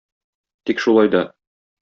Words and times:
Тик 0.69 0.81
шулай 0.85 1.13
да... 1.17 1.23